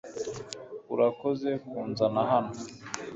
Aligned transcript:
urakoze 0.93 1.49
kunzana 1.65 2.21
hano 2.31 2.53